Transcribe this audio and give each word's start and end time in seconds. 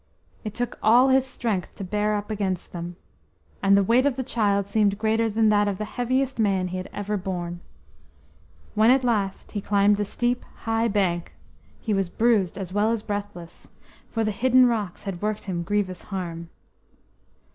It 0.43 0.55
took 0.55 0.79
all 0.81 1.09
his 1.09 1.27
strength 1.27 1.75
to 1.75 1.83
bear 1.83 2.15
up 2.15 2.31
against 2.31 2.71
them, 2.71 2.95
and 3.61 3.77
the 3.77 3.83
weight 3.83 4.07
of 4.07 4.15
the 4.15 4.23
child 4.23 4.65
seemed 4.65 4.97
greater 4.97 5.29
than 5.29 5.49
that 5.49 5.67
of 5.67 5.77
the 5.77 5.85
heaviest 5.85 6.39
man 6.39 6.69
he 6.69 6.77
had 6.77 6.89
ever 6.91 7.17
borne. 7.17 7.59
When 8.73 8.89
at 8.89 9.03
last 9.03 9.51
he 9.51 9.61
climbed 9.61 9.97
the 9.97 10.05
steep, 10.05 10.43
high 10.63 10.87
bank, 10.87 11.33
he 11.79 11.93
was 11.93 12.09
bruised 12.09 12.57
as 12.57 12.73
well 12.73 12.89
as 12.89 13.03
breathless, 13.03 13.67
for 14.09 14.23
the 14.23 14.31
hidden 14.31 14.65
rocks 14.65 15.03
had 15.03 15.21
worked 15.21 15.43
him 15.43 15.61
grievous 15.61 16.01
harm. 16.01 16.49